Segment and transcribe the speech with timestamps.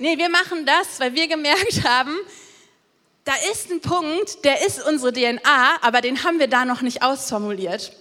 [0.00, 2.16] Nee, wir machen das, weil wir gemerkt haben,
[3.24, 7.02] da ist ein Punkt, der ist unsere DNA, aber den haben wir da noch nicht
[7.02, 7.92] ausformuliert.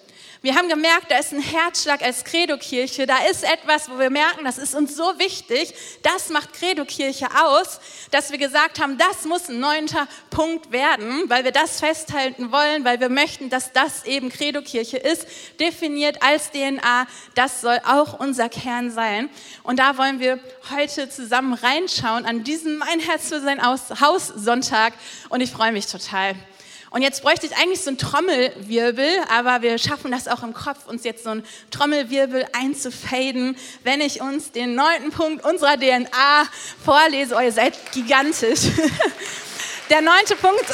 [0.44, 4.46] Wir haben gemerkt, da ist ein Herzschlag als Credo-Kirche, da ist etwas, wo wir merken,
[4.46, 7.80] das ist uns so wichtig, das macht Credo-Kirche aus,
[8.12, 12.86] dass wir gesagt haben, das muss ein neunter Punkt werden, weil wir das festhalten wollen,
[12.86, 15.26] weil wir möchten, dass das eben Credo-Kirche ist,
[15.60, 19.32] definiert als DNA, das soll auch unser Kern sein.
[19.64, 24.94] Und da wollen wir heute zusammen reinschauen an diesem Mein Herz für sein Haus Sonntag
[25.30, 26.36] und ich freue mich total.
[26.90, 30.88] Und jetzt bräuchte ich eigentlich so einen Trommelwirbel, aber wir schaffen das auch im Kopf,
[30.88, 36.48] uns jetzt so einen Trommelwirbel einzufaden, wenn ich uns den neunten Punkt unserer DNA
[36.84, 37.36] vorlese.
[37.36, 38.62] Oh, ihr seid gigantisch.
[39.90, 40.66] Der neunte Punkt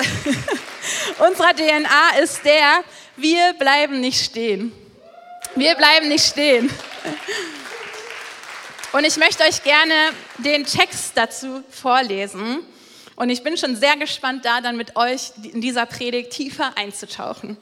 [1.20, 2.84] unserer DNA ist der,
[3.16, 4.72] wir bleiben nicht stehen.
[5.54, 6.72] Wir bleiben nicht stehen.
[8.92, 9.94] Und ich möchte euch gerne
[10.40, 12.66] den Text dazu vorlesen.
[13.16, 17.58] Und ich bin schon sehr gespannt, da dann mit euch in dieser Predigt tiefer einzutauchen.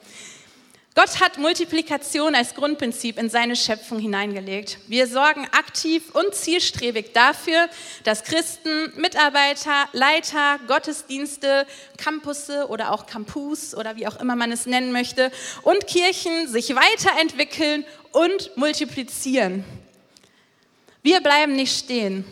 [0.93, 4.77] Gott hat Multiplikation als Grundprinzip in seine Schöpfung hineingelegt.
[4.87, 7.69] Wir sorgen aktiv und zielstrebig dafür,
[8.03, 11.65] dass Christen, Mitarbeiter, Leiter, Gottesdienste,
[11.97, 16.75] Campusse oder auch Campus oder wie auch immer man es nennen möchte und Kirchen sich
[16.75, 19.63] weiterentwickeln und multiplizieren.
[21.03, 22.25] Wir bleiben nicht stehen.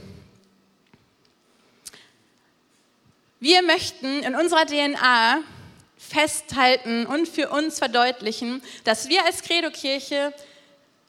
[3.41, 5.39] Wir möchten in unserer DNA
[5.97, 10.33] festhalten und für uns verdeutlichen, dass wir als Credo-Kirche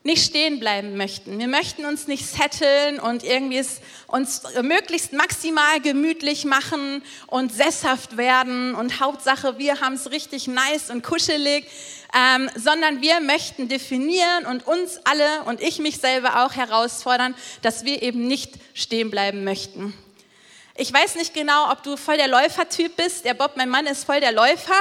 [0.05, 1.41] nicht stehen bleiben möchten.
[1.41, 3.65] Wir möchten uns nicht setteln und irgendwie
[4.07, 10.91] uns möglichst maximal gemütlich machen und sesshaft werden und Hauptsache, wir haben es richtig nice
[10.91, 11.67] und kuschelig,
[12.15, 17.85] ähm, sondern wir möchten definieren und uns alle und ich mich selber auch herausfordern, dass
[17.85, 19.95] wir eben nicht stehen bleiben möchten.
[20.81, 23.27] Ich weiß nicht genau, ob du voll der Läufertyp bist.
[23.27, 24.73] Der Bob, mein Mann, ist voll der Läufer.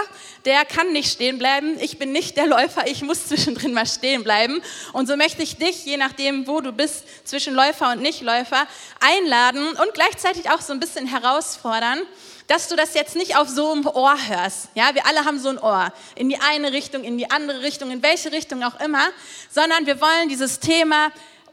[0.46, 1.78] Der kann nicht stehen bleiben.
[1.82, 2.88] Ich bin nicht der Läufer.
[2.88, 4.62] Ich muss zwischendrin mal stehen bleiben.
[4.94, 8.66] Und so möchte ich dich, je nachdem, wo du bist, zwischen Läufer und Nichtläufer,
[9.02, 12.00] einladen und gleichzeitig auch so ein bisschen herausfordern,
[12.48, 14.70] dass du das jetzt nicht auf so einem Ohr hörst.
[14.76, 15.92] Ja, wir alle haben so ein Ohr.
[16.16, 19.06] In die eine Richtung, in die andere Richtung, in welche Richtung auch immer.
[19.52, 21.12] Sondern wir wollen dieses Thema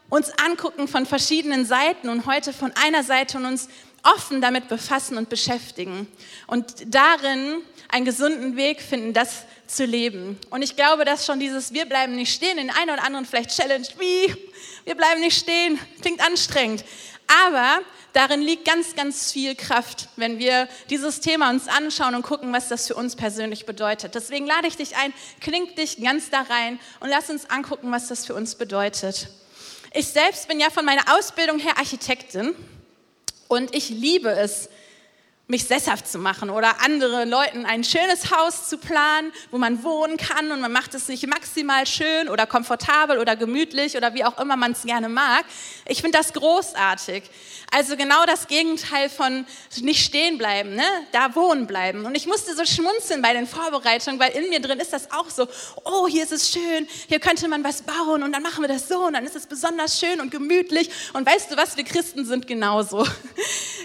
[0.08, 3.68] uns angucken von verschiedenen Seiten und heute von einer Seite und uns
[4.14, 6.06] offen damit befassen und beschäftigen
[6.46, 10.38] und darin einen gesunden Weg finden, das zu leben.
[10.50, 13.50] Und ich glaube, dass schon dieses Wir bleiben nicht stehen, in einer oder anderen vielleicht
[13.56, 14.34] Challenge, wie
[14.84, 16.84] wir bleiben nicht stehen, klingt anstrengend.
[17.48, 17.80] Aber
[18.12, 22.68] darin liegt ganz, ganz viel Kraft, wenn wir dieses Thema uns anschauen und gucken, was
[22.68, 24.14] das für uns persönlich bedeutet.
[24.14, 28.06] Deswegen lade ich dich ein, kling dich ganz da rein und lass uns angucken, was
[28.06, 29.28] das für uns bedeutet.
[29.92, 32.54] Ich selbst bin ja von meiner Ausbildung her Architektin
[33.48, 34.68] und ich liebe es,
[35.48, 40.16] mich sesshaft zu machen oder anderen Leuten ein schönes Haus zu planen, wo man wohnen
[40.16, 44.40] kann und man macht es nicht maximal schön oder komfortabel oder gemütlich oder wie auch
[44.40, 45.44] immer man es gerne mag.
[45.86, 47.22] Ich finde das großartig.
[47.70, 49.46] Also genau das Gegenteil von
[49.80, 50.84] nicht stehen bleiben, ne?
[51.12, 52.06] da wohnen bleiben.
[52.06, 55.30] Und ich musste so schmunzeln bei den Vorbereitungen, weil in mir drin ist das auch
[55.30, 55.46] so,
[55.84, 58.88] oh, hier ist es schön, hier könnte man was bauen und dann machen wir das
[58.88, 60.90] so und dann ist es besonders schön und gemütlich.
[61.12, 63.06] Und weißt du was, wir Christen sind genauso.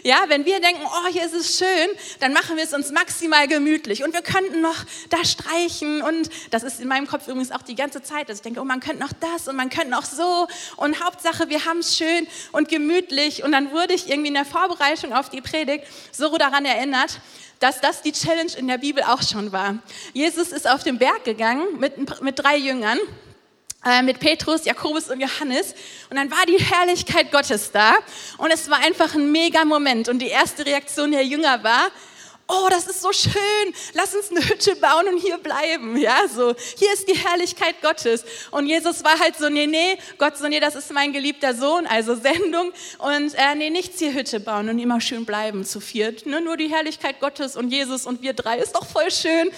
[0.03, 1.89] Ja, wenn wir denken, oh, hier ist es schön,
[2.19, 4.03] dann machen wir es uns maximal gemütlich.
[4.03, 4.77] Und wir könnten noch
[5.09, 6.01] da streichen.
[6.01, 8.65] Und das ist in meinem Kopf übrigens auch die ganze Zeit, dass ich denke, oh,
[8.65, 10.47] man könnte noch das und man könnte noch so.
[10.77, 13.43] Und Hauptsache, wir haben es schön und gemütlich.
[13.43, 17.19] Und dann wurde ich irgendwie in der Vorbereitung auf die Predigt so daran erinnert,
[17.59, 19.77] dass das die Challenge in der Bibel auch schon war.
[20.13, 22.97] Jesus ist auf den Berg gegangen mit, mit drei Jüngern
[24.03, 25.73] mit Petrus, Jakobus und Johannes.
[26.09, 27.95] Und dann war die Herrlichkeit Gottes da.
[28.37, 30.07] Und es war einfach ein mega Moment.
[30.07, 31.91] Und die erste Reaktion der Jünger war,
[32.51, 35.97] oh, das ist so schön, lass uns eine Hütte bauen und hier bleiben.
[35.97, 38.25] Ja, so, hier ist die Herrlichkeit Gottes.
[38.51, 41.87] Und Jesus war halt so, nee, nee, Gott so, nee, das ist mein geliebter Sohn,
[41.87, 42.71] also Sendung.
[42.99, 46.25] Und äh, nee, nichts hier Hütte bauen und immer schön bleiben zu viert.
[46.25, 46.41] Ne?
[46.41, 49.49] Nur die Herrlichkeit Gottes und Jesus und wir drei ist doch voll schön.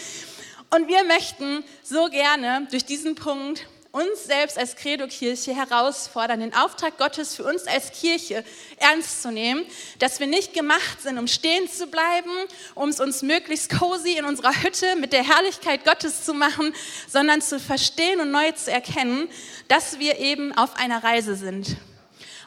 [0.69, 6.97] Und wir möchten so gerne durch diesen Punkt uns selbst als Credo-Kirche herausfordern, den Auftrag
[6.97, 8.43] Gottes für uns als Kirche
[8.77, 9.63] ernst zu nehmen,
[9.99, 12.31] dass wir nicht gemacht sind, um stehen zu bleiben,
[12.73, 16.73] um es uns möglichst cozy in unserer Hütte mit der Herrlichkeit Gottes zu machen,
[17.07, 19.29] sondern zu verstehen und neu zu erkennen,
[19.67, 21.77] dass wir eben auf einer Reise sind.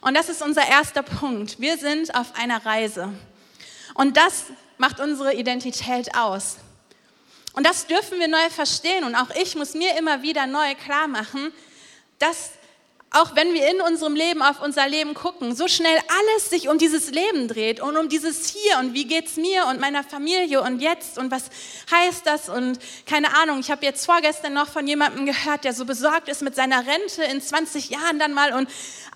[0.00, 1.60] Und das ist unser erster Punkt.
[1.60, 3.12] Wir sind auf einer Reise.
[3.94, 4.46] Und das
[4.78, 6.56] macht unsere Identität aus.
[7.56, 9.02] Und das dürfen wir neu verstehen.
[9.02, 11.52] Und auch ich muss mir immer wieder neu klar machen,
[12.18, 12.50] dass
[13.10, 16.76] auch wenn wir in unserem Leben auf unser Leben gucken, so schnell alles sich um
[16.76, 20.60] dieses Leben dreht und um dieses Hier und wie geht es mir und meiner Familie
[20.60, 21.44] und jetzt und was
[21.90, 23.60] heißt das und keine Ahnung.
[23.60, 27.24] Ich habe jetzt vorgestern noch von jemandem gehört, der so besorgt ist mit seiner Rente
[27.24, 28.68] in 20 Jahren dann mal und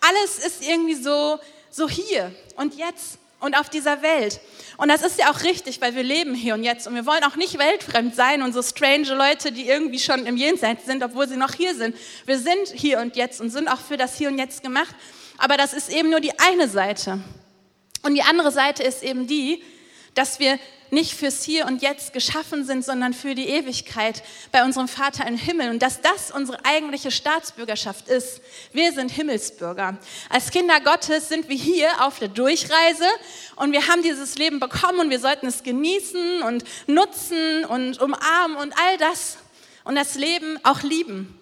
[0.08, 1.38] alles ist irgendwie so,
[1.70, 4.40] so hier und jetzt und auf dieser Welt.
[4.80, 7.22] Und das ist ja auch richtig, weil wir leben hier und jetzt und wir wollen
[7.24, 11.28] auch nicht weltfremd sein und so strange Leute, die irgendwie schon im Jenseits sind, obwohl
[11.28, 11.94] sie noch hier sind.
[12.24, 14.94] Wir sind hier und jetzt und sind auch für das Hier und Jetzt gemacht.
[15.36, 17.20] Aber das ist eben nur die eine Seite.
[18.04, 19.62] Und die andere Seite ist eben die,
[20.14, 20.58] dass wir
[20.90, 24.22] nicht fürs Hier und Jetzt geschaffen sind, sondern für die Ewigkeit
[24.52, 28.40] bei unserem Vater im Himmel und dass das unsere eigentliche Staatsbürgerschaft ist.
[28.72, 29.98] Wir sind Himmelsbürger.
[30.28, 33.06] Als Kinder Gottes sind wir hier auf der Durchreise
[33.56, 38.56] und wir haben dieses Leben bekommen und wir sollten es genießen und nutzen und umarmen
[38.56, 39.38] und all das
[39.84, 41.39] und das Leben auch lieben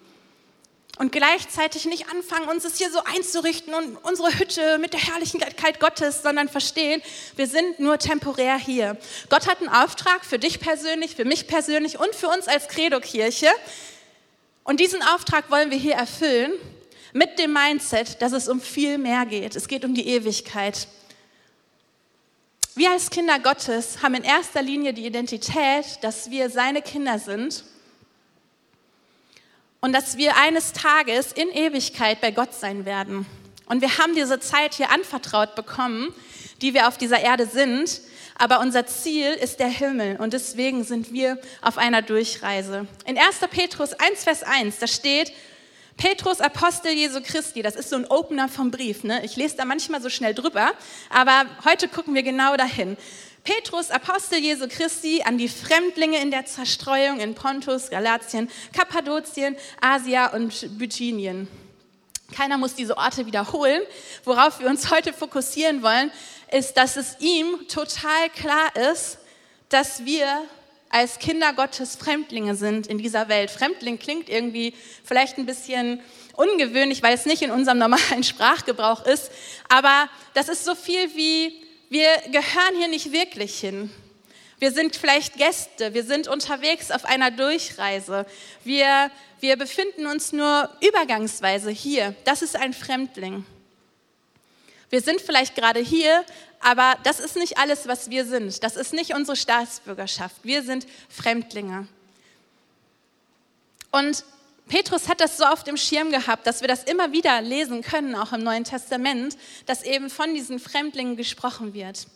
[0.99, 5.79] und gleichzeitig nicht anfangen, uns es hier so einzurichten und unsere Hütte mit der Herrlichkeit
[5.79, 7.01] Gottes, sondern verstehen,
[7.37, 8.97] wir sind nur temporär hier.
[9.29, 13.47] Gott hat einen Auftrag für dich persönlich, für mich persönlich und für uns als Credo-Kirche.
[14.65, 16.51] Und diesen Auftrag wollen wir hier erfüllen
[17.13, 19.55] mit dem Mindset, dass es um viel mehr geht.
[19.55, 20.89] Es geht um die Ewigkeit.
[22.75, 27.63] Wir als Kinder Gottes haben in erster Linie die Identität, dass wir seine Kinder sind
[29.81, 33.25] und dass wir eines Tages in Ewigkeit bei Gott sein werden.
[33.65, 36.13] Und wir haben diese Zeit hier anvertraut bekommen,
[36.61, 38.01] die wir auf dieser Erde sind,
[38.35, 42.87] aber unser Ziel ist der Himmel und deswegen sind wir auf einer Durchreise.
[43.05, 43.39] In 1.
[43.51, 45.33] Petrus 1, Vers 1, da steht,
[45.97, 49.03] Petrus, Apostel Jesu Christi, das ist so ein Opener vom Brief.
[49.03, 49.23] Ne?
[49.25, 50.71] Ich lese da manchmal so schnell drüber,
[51.09, 52.95] aber heute gucken wir genau dahin.
[53.43, 60.27] Petrus, Apostel Jesu Christi, an die Fremdlinge in der Zerstreuung in Pontus, Galatien, Kappadokien, Asia
[60.33, 61.47] und Bithynien.
[62.35, 63.81] Keiner muss diese Orte wiederholen.
[64.23, 66.11] Worauf wir uns heute fokussieren wollen,
[66.51, 69.19] ist, dass es ihm total klar ist,
[69.69, 70.27] dass wir
[70.89, 73.51] als Kinder Gottes Fremdlinge sind in dieser Welt.
[73.51, 76.01] Fremdling klingt irgendwie vielleicht ein bisschen
[76.33, 79.31] ungewöhnlich, weil es nicht in unserem normalen Sprachgebrauch ist,
[79.67, 83.91] aber das ist so viel wie wir gehören hier nicht wirklich hin.
[84.59, 88.25] Wir sind vielleicht Gäste, wir sind unterwegs auf einer Durchreise.
[88.63, 89.09] Wir,
[89.39, 92.13] wir befinden uns nur übergangsweise hier.
[92.25, 93.45] Das ist ein Fremdling.
[94.89, 96.25] Wir sind vielleicht gerade hier,
[96.59, 98.63] aber das ist nicht alles, was wir sind.
[98.63, 100.35] Das ist nicht unsere Staatsbürgerschaft.
[100.43, 101.87] Wir sind Fremdlinge.
[103.91, 104.25] Und
[104.69, 108.15] Petrus hat das so auf dem Schirm gehabt, dass wir das immer wieder lesen können,
[108.15, 109.35] auch im Neuen Testament,
[109.65, 112.07] dass eben von diesen Fremdlingen gesprochen wird.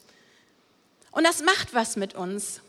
[1.12, 2.62] Und das macht was mit uns,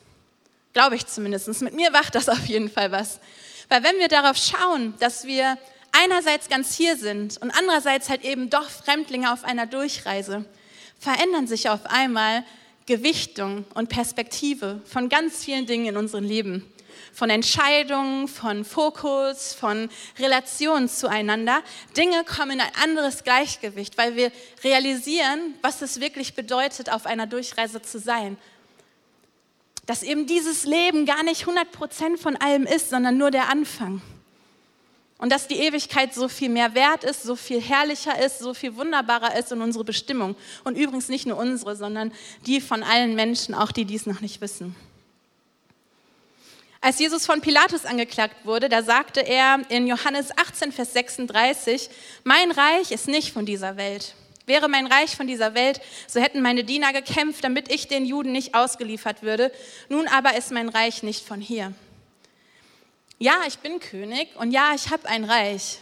[0.72, 1.48] glaube ich zumindest.
[1.62, 3.20] Mit mir macht das auf jeden Fall was.
[3.68, 5.58] Weil wenn wir darauf schauen, dass wir
[5.92, 10.46] einerseits ganz hier sind und andererseits halt eben doch Fremdlinge auf einer Durchreise,
[10.98, 12.44] verändern sich auf einmal
[12.86, 16.70] Gewichtung und Perspektive von ganz vielen Dingen in unserem Leben
[17.12, 19.88] von Entscheidungen, von Fokus, von
[20.18, 21.62] Relationen zueinander.
[21.96, 24.32] Dinge kommen in ein anderes Gleichgewicht, weil wir
[24.62, 28.36] realisieren, was es wirklich bedeutet, auf einer Durchreise zu sein.
[29.86, 34.00] Dass eben dieses Leben gar nicht 100 Prozent von allem ist, sondern nur der Anfang.
[35.18, 38.76] Und dass die Ewigkeit so viel mehr wert ist, so viel herrlicher ist, so viel
[38.76, 40.36] wunderbarer ist in unsere Bestimmung.
[40.64, 42.12] Und übrigens nicht nur unsere, sondern
[42.46, 44.74] die von allen Menschen, auch die dies noch nicht wissen.
[46.84, 51.88] Als Jesus von Pilatus angeklagt wurde, da sagte er in Johannes 18, Vers 36,
[52.24, 54.14] mein Reich ist nicht von dieser Welt.
[54.44, 58.32] Wäre mein Reich von dieser Welt, so hätten meine Diener gekämpft, damit ich den Juden
[58.32, 59.50] nicht ausgeliefert würde.
[59.88, 61.72] Nun aber ist mein Reich nicht von hier.
[63.18, 65.78] Ja, ich bin König und ja, ich habe ein Reich.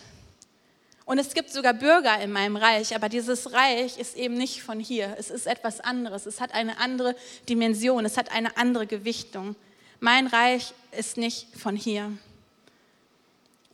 [1.04, 4.78] Und es gibt sogar Bürger in meinem Reich, aber dieses Reich ist eben nicht von
[4.78, 5.16] hier.
[5.18, 6.26] Es ist etwas anderes.
[6.26, 7.16] Es hat eine andere
[7.48, 8.04] Dimension.
[8.04, 9.56] Es hat eine andere Gewichtung
[10.02, 12.12] mein Reich ist nicht von hier.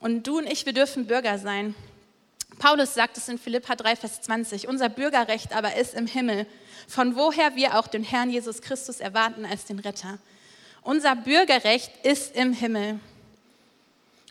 [0.01, 1.75] Und du und ich, wir dürfen Bürger sein.
[2.59, 6.47] Paulus sagt es in Philippa 3, Vers 20, unser Bürgerrecht aber ist im Himmel,
[6.87, 10.19] von woher wir auch den Herrn Jesus Christus erwarten als den Retter.
[10.83, 12.99] Unser Bürgerrecht ist im Himmel.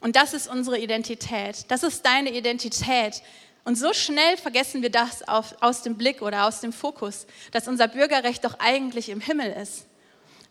[0.01, 1.65] Und das ist unsere Identität.
[1.69, 3.21] Das ist deine Identität.
[3.63, 7.67] Und so schnell vergessen wir das auf, aus dem Blick oder aus dem Fokus, dass
[7.67, 9.86] unser Bürgerrecht doch eigentlich im Himmel ist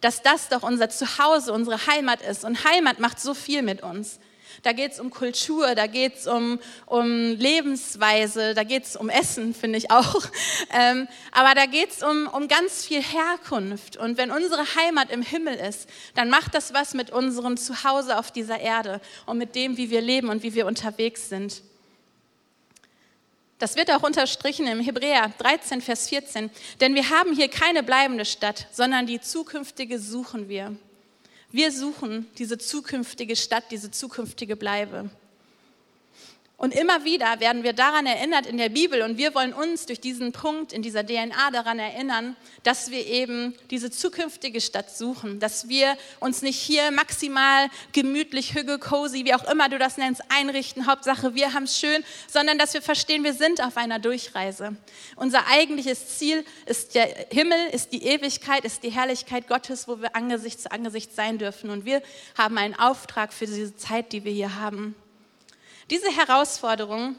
[0.00, 2.44] dass das doch unser Zuhause, unsere Heimat ist.
[2.44, 4.18] Und Heimat macht so viel mit uns.
[4.62, 9.08] Da geht es um Kultur, da geht es um, um Lebensweise, da geht es um
[9.08, 10.24] Essen, finde ich auch.
[10.72, 13.96] Ähm, aber da geht es um, um ganz viel Herkunft.
[13.96, 18.30] Und wenn unsere Heimat im Himmel ist, dann macht das was mit unserem Zuhause auf
[18.30, 21.62] dieser Erde und mit dem, wie wir leben und wie wir unterwegs sind.
[23.58, 26.50] Das wird auch unterstrichen im Hebräer 13, Vers 14.
[26.80, 30.76] Denn wir haben hier keine bleibende Stadt, sondern die zukünftige suchen wir.
[31.52, 35.08] Wir suchen diese zukünftige Stadt, diese zukünftige Bleibe.
[36.58, 40.00] Und immer wieder werden wir daran erinnert in der Bibel und wir wollen uns durch
[40.00, 45.68] diesen Punkt in dieser DNA daran erinnern, dass wir eben diese zukünftige Stadt suchen, dass
[45.68, 50.86] wir uns nicht hier maximal gemütlich, hügel, cozy, wie auch immer du das nennst, einrichten,
[50.86, 54.76] Hauptsache wir haben es schön, sondern dass wir verstehen, wir sind auf einer Durchreise.
[55.16, 60.16] Unser eigentliches Ziel ist der Himmel, ist die Ewigkeit, ist die Herrlichkeit Gottes, wo wir
[60.16, 62.00] Angesicht zu Angesicht sein dürfen und wir
[62.38, 64.96] haben einen Auftrag für diese Zeit, die wir hier haben.
[65.90, 67.16] Diese Herausforderung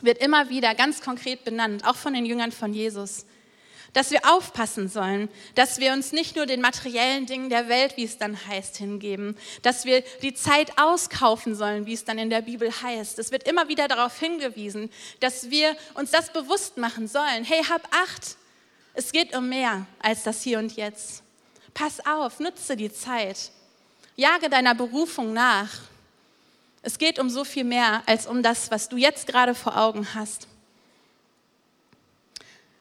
[0.00, 3.26] wird immer wieder ganz konkret benannt, auch von den Jüngern von Jesus.
[3.92, 8.04] Dass wir aufpassen sollen, dass wir uns nicht nur den materiellen Dingen der Welt, wie
[8.04, 12.40] es dann heißt, hingeben, dass wir die Zeit auskaufen sollen, wie es dann in der
[12.40, 13.18] Bibel heißt.
[13.18, 17.44] Es wird immer wieder darauf hingewiesen, dass wir uns das bewusst machen sollen.
[17.44, 18.38] Hey, hab Acht,
[18.94, 21.22] es geht um mehr als das Hier und Jetzt.
[21.74, 23.50] Pass auf, nutze die Zeit.
[24.16, 25.68] Jage deiner Berufung nach.
[26.82, 30.14] Es geht um so viel mehr als um das, was du jetzt gerade vor Augen
[30.14, 30.48] hast.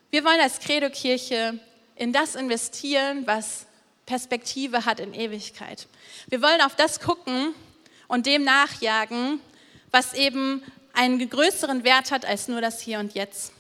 [0.10, 1.60] Wir wollen als Credo-Kirche
[1.96, 3.68] in das investieren, was
[4.08, 5.88] Perspektive hat in Ewigkeit.
[6.28, 7.54] Wir wollen auf das gucken
[8.08, 9.40] und dem nachjagen,
[9.92, 13.54] was eben einen größeren Wert hat als nur das Hier und Jetzt.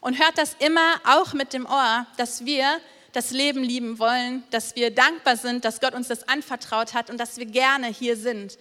[0.00, 2.80] Und hört das immer auch mit dem Ohr, dass wir
[3.12, 7.18] das Leben lieben wollen, dass wir dankbar sind, dass Gott uns das anvertraut hat und
[7.18, 8.58] dass wir gerne hier sind.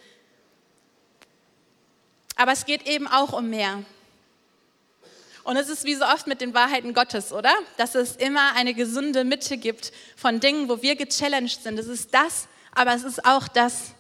[2.42, 3.84] Aber es geht eben auch um mehr.
[5.44, 7.54] Und es ist wie so oft mit den Wahrheiten Gottes, oder?
[7.78, 11.78] Dass es immer eine gesunde Mitte gibt von Dingen, wo wir gechallenged sind.
[11.78, 13.92] Es ist das, aber es ist auch das.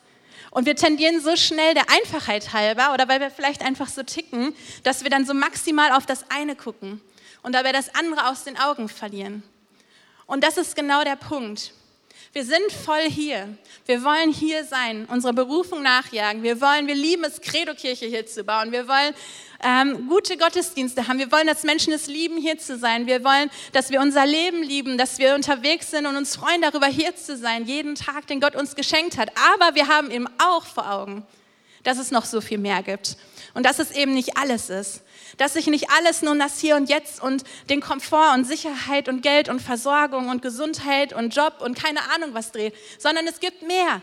[0.50, 4.56] Und wir tendieren so schnell der Einfachheit halber oder weil wir vielleicht einfach so ticken,
[4.82, 7.00] dass wir dann so maximal auf das eine gucken
[7.44, 9.44] und dabei das andere aus den Augen verlieren.
[10.26, 11.76] Und das ist genau der Punkt.
[12.34, 13.58] Wir sind voll hier.
[13.86, 16.44] Wir wollen hier sein, unserer Berufung nachjagen.
[16.44, 18.72] Wir wollen, wir lieben es, Credo-Kirche hier zu bauen.
[18.72, 19.14] Wir wollen
[19.62, 21.20] ähm, gute Gottesdienste haben.
[21.20, 23.06] Wir wollen, dass Menschen es lieben, hier zu sein.
[23.06, 26.88] Wir wollen, dass wir unser Leben lieben, dass wir unterwegs sind und uns freuen darüber,
[26.88, 29.30] hier zu sein, jeden Tag, den Gott uns geschenkt hat.
[29.54, 31.26] Aber wir haben eben auch vor Augen,
[31.84, 33.18] dass es noch so viel mehr gibt
[33.56, 35.02] und dass es eben nicht alles ist.
[35.38, 39.22] Dass sich nicht alles nur das Hier und Jetzt und den Komfort und Sicherheit und
[39.22, 43.62] Geld und Versorgung und Gesundheit und Job und keine Ahnung was dreht, sondern es gibt
[43.62, 44.02] mehr.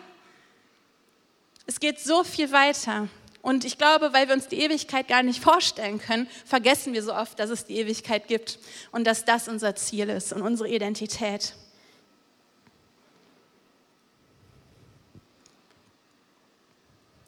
[1.66, 3.08] Es geht so viel weiter.
[3.42, 7.14] Und ich glaube, weil wir uns die Ewigkeit gar nicht vorstellen können, vergessen wir so
[7.14, 8.58] oft, dass es die Ewigkeit gibt
[8.90, 11.54] und dass das unser Ziel ist und unsere Identität.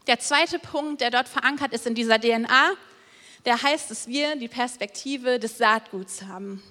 [0.06, 2.72] Der zweite Punkt, der dort verankert ist in dieser DNA,
[3.44, 6.62] der heißt, dass wir die Perspektive des Saatguts haben.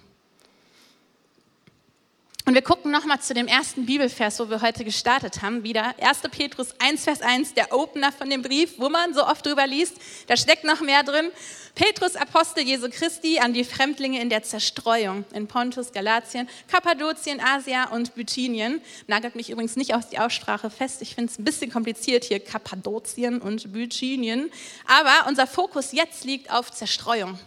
[2.50, 6.22] Und wir gucken nochmal zu dem ersten Bibelvers, wo wir heute gestartet haben, wieder 1.
[6.32, 9.98] Petrus 1, Vers 1, der Opener von dem Brief, wo man so oft drüber liest.
[10.26, 11.30] Da steckt noch mehr drin.
[11.76, 17.90] Petrus, Apostel Jesu Christi, an die Fremdlinge in der Zerstreuung in Pontus, Galatien, Kappadokien, Asia
[17.90, 18.82] und Bithynien.
[19.06, 21.04] Nagelt mich übrigens nicht auf die Aussprache fest.
[21.04, 24.50] Ich finde es ein bisschen kompliziert hier, Kappadokien und Bithynien.
[24.88, 27.38] Aber unser Fokus jetzt liegt auf Zerstreuung.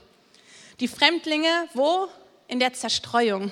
[0.78, 2.06] Die Fremdlinge, wo?
[2.46, 3.50] In der Zerstreuung.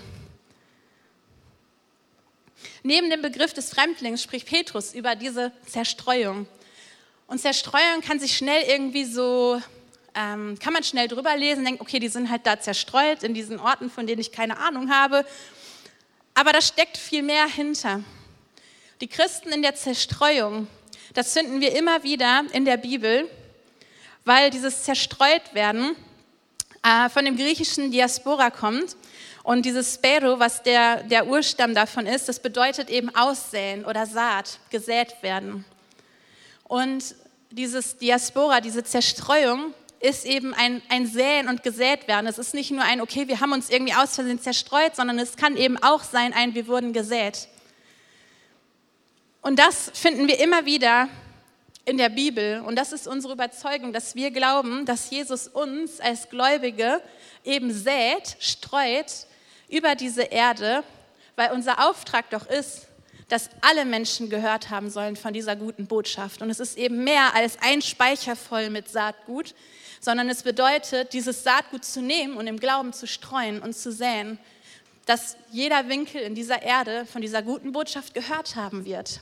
[2.83, 6.47] Neben dem Begriff des Fremdlings spricht Petrus über diese Zerstreuung.
[7.26, 9.61] Und Zerstreuung kann sich schnell irgendwie so,
[10.14, 13.61] ähm, kann man schnell drüber lesen, denkt, okay, die sind halt da zerstreut in diesen
[13.61, 15.25] Orten, von denen ich keine Ahnung habe.
[16.35, 18.02] Aber da steckt viel mehr hinter.
[19.00, 20.67] Die Christen in der Zerstreuung,
[21.14, 23.31] das finden wir immer wieder in der Bibel,
[24.25, 25.97] weil dieses zerstreut werden
[26.83, 28.97] äh, von dem griechischen Diaspora kommt.
[29.43, 34.59] Und dieses Spero, was der, der Urstamm davon ist, das bedeutet eben Aussäen oder Saat,
[34.71, 35.65] gesät werden.
[36.65, 37.15] Und
[37.51, 42.27] dieses Diaspora, diese Zerstreuung, ist eben ein, ein Säen und Gesät werden.
[42.27, 45.37] Es ist nicht nur ein, okay, wir haben uns irgendwie aus Versehen zerstreut, sondern es
[45.37, 47.49] kann eben auch sein, ein, wir wurden gesät.
[49.43, 51.09] Und das finden wir immer wieder
[51.85, 52.61] in der Bibel.
[52.61, 57.03] Und das ist unsere Überzeugung, dass wir glauben, dass Jesus uns als Gläubige
[57.45, 59.27] eben sät, streut
[59.71, 60.83] über diese Erde,
[61.37, 62.87] weil unser Auftrag doch ist,
[63.29, 66.43] dass alle Menschen gehört haben sollen von dieser guten Botschaft.
[66.43, 69.55] Und es ist eben mehr als ein Speicher voll mit Saatgut,
[70.00, 74.39] sondern es bedeutet, dieses Saatgut zu nehmen und im Glauben zu streuen und zu säen,
[75.07, 79.21] dass jeder Winkel in dieser Erde von dieser guten Botschaft gehört haben wird.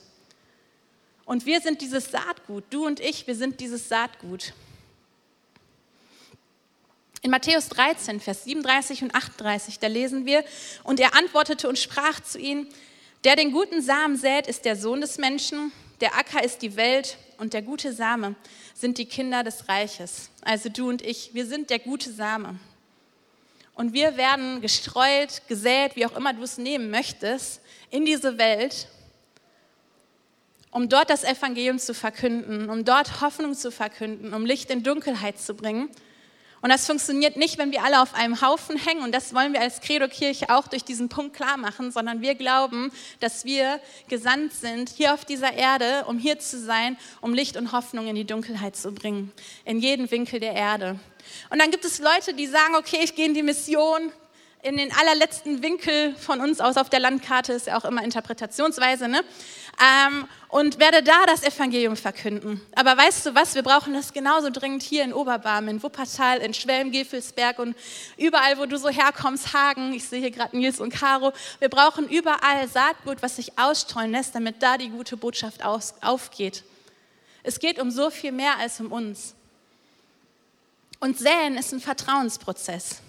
[1.24, 4.54] Und wir sind dieses Saatgut, du und ich, wir sind dieses Saatgut.
[7.22, 10.44] In Matthäus 13, Vers 37 und 38, da lesen wir,
[10.84, 12.68] und er antwortete und sprach zu ihnen,
[13.24, 17.18] der den guten Samen sät, ist der Sohn des Menschen, der Acker ist die Welt
[17.38, 18.36] und der gute Same
[18.74, 20.30] sind die Kinder des Reiches.
[20.42, 22.58] Also du und ich, wir sind der gute Same.
[23.74, 27.60] Und wir werden gestreut, gesät, wie auch immer du es nehmen möchtest,
[27.90, 28.88] in diese Welt,
[30.70, 35.40] um dort das Evangelium zu verkünden, um dort Hoffnung zu verkünden, um Licht in Dunkelheit
[35.40, 35.90] zu bringen.
[36.60, 39.02] Und das funktioniert nicht, wenn wir alle auf einem Haufen hängen.
[39.02, 42.90] Und das wollen wir als Credo-Kirche auch durch diesen Punkt klar machen, sondern wir glauben,
[43.20, 47.72] dass wir gesandt sind hier auf dieser Erde, um hier zu sein, um Licht und
[47.72, 49.32] Hoffnung in die Dunkelheit zu bringen,
[49.64, 50.98] in jeden Winkel der Erde.
[51.50, 54.12] Und dann gibt es Leute, die sagen, okay, ich gehe in die Mission,
[54.62, 59.08] in den allerletzten Winkel von uns aus auf der Landkarte, ist ja auch immer Interpretationsweise,
[59.08, 59.22] ne?
[59.80, 62.60] Ähm, und werde da das Evangelium verkünden.
[62.74, 66.54] Aber weißt du was, wir brauchen das genauso dringend hier in Oberbarm, in Wuppertal, in
[66.54, 67.76] Schwelm, Gevelsberg und
[68.16, 72.08] überall, wo du so herkommst, Hagen, ich sehe hier gerade Nils und Caro, wir brauchen
[72.08, 76.64] überall Saatgut, was sich ausstreuen lässt, damit da die gute Botschaft aus, aufgeht.
[77.42, 79.34] Es geht um so viel mehr als um uns.
[81.00, 83.02] Und Säen ist ein Vertrauensprozess.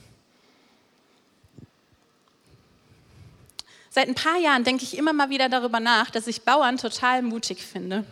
[3.89, 7.24] Seit ein paar Jahren denke ich immer mal wieder darüber nach, dass ich Bauern total
[7.24, 8.05] mutig finde.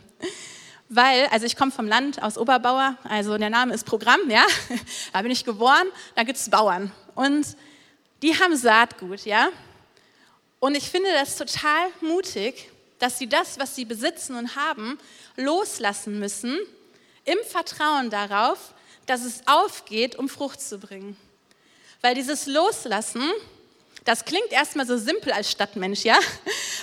[0.90, 4.46] Weil, also ich komme vom Land aus Oberbauer, also der Name ist Programm, ja,
[5.14, 6.92] da bin ich geboren, da gibt es Bauern.
[7.14, 7.46] Und
[8.22, 9.50] die haben Saatgut, ja.
[10.60, 14.98] Und ich finde das total mutig, dass sie das, was sie besitzen und haben,
[15.36, 16.58] loslassen müssen,
[17.26, 18.74] im Vertrauen darauf,
[19.06, 21.18] dass es aufgeht, um Frucht zu bringen.
[22.02, 23.24] Weil dieses Loslassen,
[24.08, 26.18] das klingt erstmal so simpel als Stadtmensch, ja?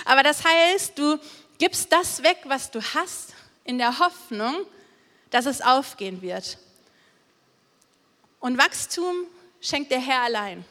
[0.05, 1.19] Aber das heißt, du
[1.57, 4.55] gibst das weg, was du hast, in der Hoffnung,
[5.31, 6.59] dass es aufgehen wird.
[8.39, 9.25] Und Wachstum
[9.59, 10.63] schenkt der Herr allein.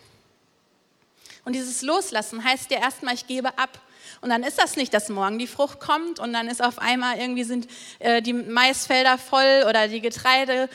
[1.44, 3.80] Und dieses Loslassen heißt ja erstmal, ich gebe ab.
[4.24, 7.18] Und dann ist das nicht, dass morgen die Frucht kommt und dann ist auf einmal
[7.18, 10.70] irgendwie sind äh, die Maisfelder voll oder die Getreidefelder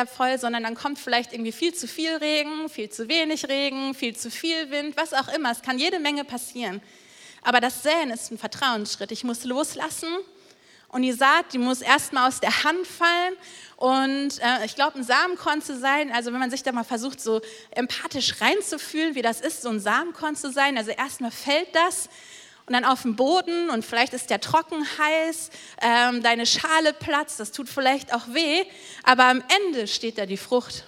[0.00, 3.94] ähm, voll, sondern dann kommt vielleicht irgendwie viel zu viel Regen, viel zu wenig Regen,
[3.94, 5.52] viel zu viel Wind, was auch immer.
[5.52, 6.82] Es kann jede Menge passieren.
[7.42, 9.12] Aber das Säen ist ein Vertrauensschritt.
[9.12, 10.08] Ich muss loslassen
[10.88, 13.34] und die Saat, die muss erstmal aus der Hand fallen.
[13.76, 17.20] Und äh, ich glaube, ein Samenkorn zu sein, also wenn man sich da mal versucht,
[17.20, 22.08] so empathisch reinzufühlen, wie das ist, so ein Samenkorn zu sein, also erstmal fällt das
[22.66, 25.50] und dann auf dem Boden und vielleicht ist der trocken heiß,
[25.80, 28.64] ähm, deine Schale platzt, das tut vielleicht auch weh,
[29.04, 30.84] aber am Ende steht da die Frucht.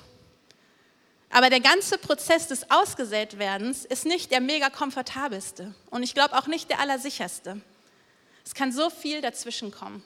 [1.30, 6.46] Aber der ganze Prozess des Ausgesätwerdens ist nicht der mega komfortabelste und ich glaube auch
[6.46, 7.60] nicht der allersicherste.
[8.44, 10.02] Es kann so viel dazwischen kommen.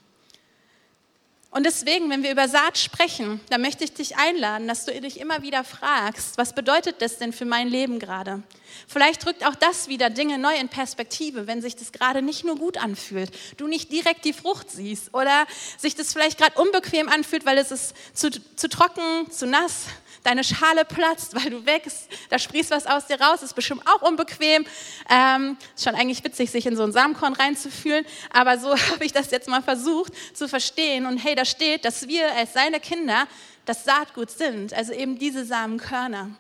[1.52, 5.20] Und deswegen, wenn wir über Saat sprechen, dann möchte ich dich einladen, dass du dich
[5.20, 8.42] immer wieder fragst, was bedeutet das denn für mein Leben gerade?
[8.88, 12.56] Vielleicht drückt auch das wieder Dinge neu in Perspektive, wenn sich das gerade nicht nur
[12.56, 17.44] gut anfühlt, du nicht direkt die Frucht siehst oder sich das vielleicht gerade unbequem anfühlt,
[17.44, 19.88] weil es ist zu, zu trocken, zu nass,
[20.22, 24.02] deine Schale platzt, weil du wächst, da sprießt was aus dir raus, ist bestimmt auch
[24.02, 24.64] unbequem.
[25.10, 29.12] Ähm, ist schon eigentlich witzig, sich in so ein Samenkorn reinzufühlen, aber so habe ich
[29.12, 31.06] das jetzt mal versucht zu verstehen.
[31.06, 33.26] Und hey, da steht, dass wir als seine Kinder
[33.64, 36.30] das Saatgut sind, also eben diese Samenkörner.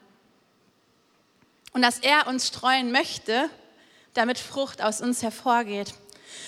[1.72, 3.48] Und dass er uns streuen möchte,
[4.14, 5.94] damit Frucht aus uns hervorgeht.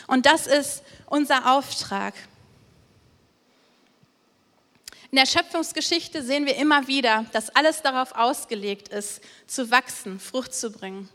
[0.07, 2.15] Und das ist unser Auftrag.
[5.15, 10.53] In der Schöpfungsgeschichte sehen wir immer wieder, dass alles darauf ausgelegt ist, zu wachsen, Frucht
[10.53, 11.09] zu bringen.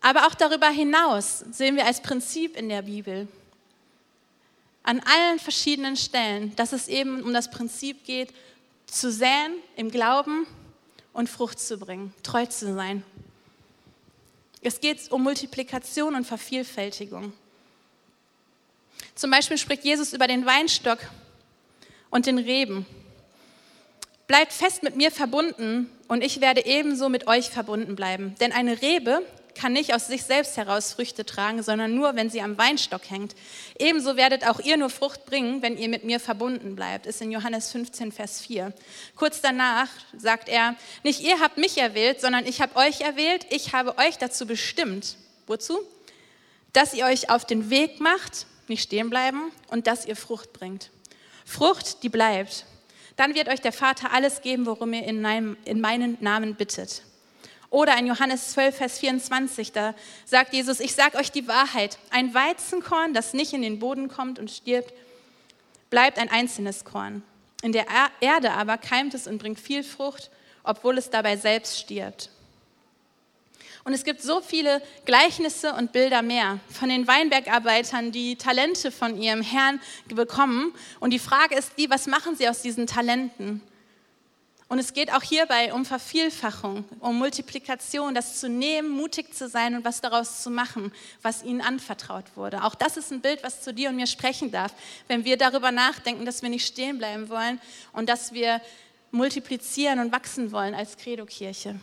[0.00, 3.26] Aber auch darüber hinaus sehen wir als Prinzip in der Bibel,
[4.84, 8.32] an allen verschiedenen Stellen, dass es eben um das Prinzip geht,
[8.86, 10.46] zu säen im Glauben
[11.12, 13.02] und Frucht zu bringen, treu zu sein.
[14.62, 17.32] Es geht um Multiplikation und Vervielfältigung.
[19.16, 21.00] Zum Beispiel spricht Jesus über den Weinstock
[22.10, 22.86] und den Reben.
[24.26, 28.34] Bleibt fest mit mir verbunden und ich werde ebenso mit euch verbunden bleiben.
[28.40, 29.22] Denn eine Rebe
[29.54, 33.34] kann nicht aus sich selbst heraus Früchte tragen, sondern nur, wenn sie am Weinstock hängt.
[33.78, 37.06] Ebenso werdet auch ihr nur Frucht bringen, wenn ihr mit mir verbunden bleibt.
[37.06, 38.72] Ist in Johannes 15, Vers 4.
[39.16, 43.46] Kurz danach sagt er, nicht ihr habt mich erwählt, sondern ich habe euch erwählt.
[43.50, 45.16] Ich habe euch dazu bestimmt.
[45.46, 45.78] Wozu?
[46.72, 50.90] Dass ihr euch auf den Weg macht, nicht stehen bleiben und dass ihr Frucht bringt.
[51.50, 52.64] Frucht, die bleibt.
[53.16, 55.20] Dann wird euch der Vater alles geben, worum ihr in,
[55.80, 57.02] meinen Namen bittet.
[57.70, 62.32] Oder in Johannes 12, Vers 24, da sagt Jesus, ich sage euch die Wahrheit, ein
[62.34, 64.94] Weizenkorn, das nicht in den Boden kommt und stirbt,
[65.90, 67.24] bleibt ein einzelnes Korn.
[67.62, 67.86] In der
[68.20, 70.30] Erde aber keimt es und bringt viel Frucht,
[70.62, 72.30] obwohl es dabei selbst stirbt.
[73.84, 79.20] Und es gibt so viele Gleichnisse und Bilder mehr von den Weinbergarbeitern, die Talente von
[79.20, 80.72] ihrem Herrn bekommen.
[81.00, 83.62] Und die Frage ist die, was machen sie aus diesen Talenten?
[84.70, 89.74] Und es geht auch hierbei um Vervielfachung, um Multiplikation, das zu nehmen, mutig zu sein
[89.74, 92.62] und was daraus zu machen, was ihnen anvertraut wurde.
[92.62, 94.72] Auch das ist ein Bild, was zu dir und mir sprechen darf,
[95.08, 97.60] wenn wir darüber nachdenken, dass wir nicht stehen bleiben wollen
[97.92, 98.60] und dass wir
[99.10, 101.80] multiplizieren und wachsen wollen als Credo-Kirche.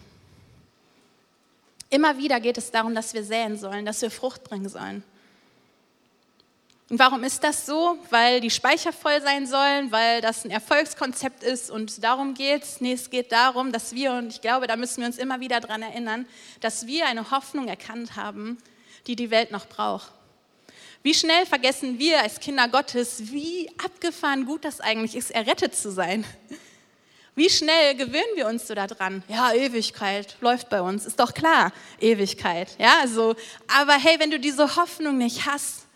[1.90, 5.04] Immer wieder geht es darum, dass wir säen sollen, dass wir Frucht bringen sollen.
[6.90, 7.98] Und warum ist das so?
[8.10, 12.80] Weil die Speicher voll sein sollen, weil das ein Erfolgskonzept ist und darum geht es.
[12.80, 15.60] Nee, es geht darum, dass wir, und ich glaube, da müssen wir uns immer wieder
[15.60, 16.26] daran erinnern,
[16.62, 18.58] dass wir eine Hoffnung erkannt haben,
[19.06, 20.12] die die Welt noch braucht.
[21.04, 25.92] Wie schnell vergessen wir als Kinder Gottes, wie abgefahren gut das eigentlich ist, errettet zu
[25.92, 26.26] sein.
[27.38, 29.22] Wie schnell gewöhnen wir uns so daran?
[29.28, 32.76] Ja, Ewigkeit läuft bei uns, ist doch klar, Ewigkeit.
[32.80, 33.36] Ja, so.
[33.68, 35.87] Aber hey, wenn du diese Hoffnung nicht hast,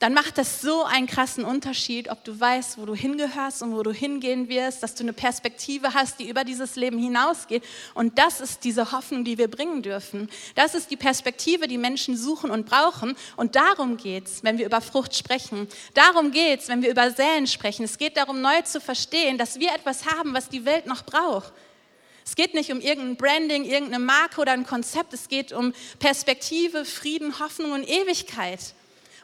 [0.00, 3.82] dann macht das so einen krassen Unterschied, ob du weißt, wo du hingehörst und wo
[3.82, 7.62] du hingehen wirst, dass du eine Perspektive hast, die über dieses Leben hinausgeht.
[7.92, 10.30] Und das ist diese Hoffnung, die wir bringen dürfen.
[10.54, 13.14] Das ist die Perspektive, die Menschen suchen und brauchen.
[13.36, 15.68] Und darum geht es, wenn wir über Frucht sprechen.
[15.92, 17.84] Darum geht es, wenn wir über Säen sprechen.
[17.84, 21.52] Es geht darum, neu zu verstehen, dass wir etwas haben, was die Welt noch braucht.
[22.24, 25.12] Es geht nicht um irgendein Branding, irgendeine Marke oder ein Konzept.
[25.12, 28.60] Es geht um Perspektive, Frieden, Hoffnung und Ewigkeit.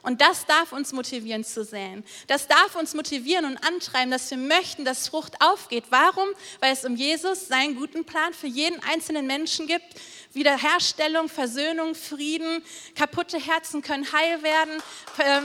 [0.06, 2.04] Und das darf uns motivieren zu säen.
[2.28, 5.82] Das darf uns motivieren und antreiben, dass wir möchten, dass Frucht aufgeht.
[5.90, 6.28] Warum?
[6.60, 9.84] Weil es um Jesus, seinen guten Plan für jeden einzelnen Menschen gibt.
[10.32, 12.62] Wiederherstellung, Versöhnung, Frieden,
[12.94, 14.80] kaputte Herzen können heil werden,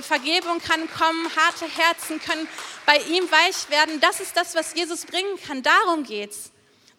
[0.03, 2.47] Vergebung kann kommen, harte Herzen können
[2.85, 3.99] bei ihm weich werden.
[3.99, 5.63] Das ist das, was Jesus bringen kann.
[5.63, 6.51] Darum geht's.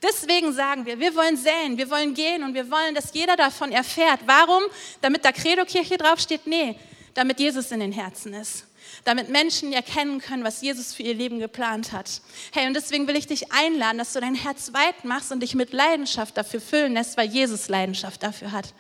[0.03, 3.70] Deswegen sagen wir, wir wollen säen, wir wollen gehen und wir wollen, dass jeder davon
[3.70, 4.18] erfährt.
[4.27, 4.64] Warum?
[5.01, 6.44] Damit da Credo-Kirche draufsteht?
[6.44, 6.77] Nee,
[7.14, 8.66] damit Jesus in den Herzen ist.
[9.05, 12.20] Damit Menschen erkennen können, was Jesus für ihr Leben geplant hat.
[12.53, 15.55] Hey, und deswegen will ich dich einladen, dass du dein Herz weit machst und dich
[15.55, 18.75] mit Leidenschaft dafür füllen lässt, weil Jesus Leidenschaft dafür hat.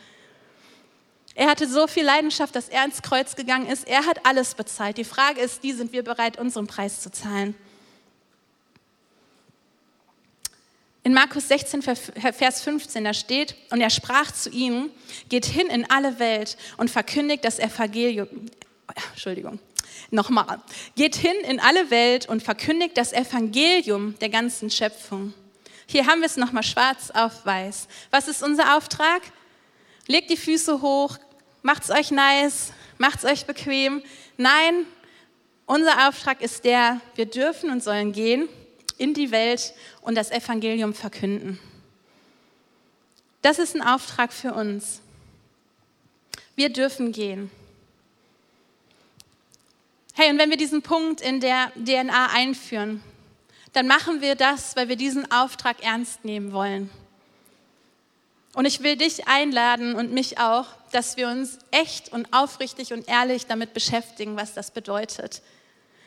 [1.34, 3.88] Er hatte so viel Leidenschaft, dass er ins Kreuz gegangen ist.
[3.88, 4.98] Er hat alles bezahlt.
[4.98, 7.54] Die Frage ist, die sind wir bereit, unseren Preis zu zahlen?
[11.04, 14.88] In Markus 16, Vers 15, da steht, und er sprach zu ihnen,
[15.28, 18.28] geht hin in alle Welt und verkündigt das Evangelium.
[19.10, 19.58] Entschuldigung,
[20.12, 20.62] nochmal.
[20.94, 25.34] Geht hin in alle Welt und verkündigt das Evangelium der ganzen Schöpfung.
[25.86, 27.88] Hier haben wir es nochmal schwarz auf weiß.
[28.12, 29.22] Was ist unser Auftrag?
[30.06, 31.18] Legt die Füße hoch,
[31.62, 34.04] macht's euch nice, macht's euch bequem.
[34.36, 34.86] Nein,
[35.66, 38.48] unser Auftrag ist der, wir dürfen und sollen gehen
[39.02, 41.58] in die Welt und das Evangelium verkünden.
[43.42, 45.00] Das ist ein Auftrag für uns.
[46.54, 47.50] Wir dürfen gehen.
[50.14, 53.02] Hey, und wenn wir diesen Punkt in der DNA einführen,
[53.72, 56.88] dann machen wir das, weil wir diesen Auftrag ernst nehmen wollen.
[58.54, 63.08] Und ich will dich einladen und mich auch, dass wir uns echt und aufrichtig und
[63.08, 65.42] ehrlich damit beschäftigen, was das bedeutet.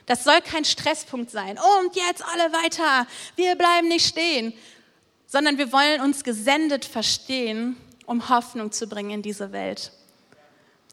[0.06, 1.58] Das soll kein Stresspunkt sein.
[1.82, 3.08] Und jetzt alle weiter.
[3.36, 4.54] Wir bleiben nicht stehen.
[5.28, 9.92] Sondern wir wollen uns gesendet verstehen, um Hoffnung zu bringen in diese Welt.